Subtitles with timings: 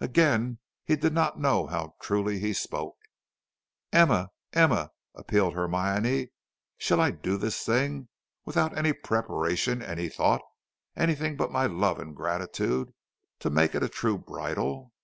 [0.00, 2.96] Again he did not know how truly he spoke.
[3.92, 6.30] "Emma, Emma," appealed Hermione,
[6.78, 8.08] "shall I do this thing,
[8.46, 10.40] without any preparation, any thought,
[10.96, 12.94] anything but my love and gratitude
[13.40, 14.94] to make it a true bridal?"